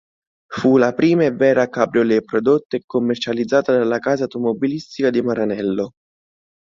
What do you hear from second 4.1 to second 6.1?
automobilistica di Maranello.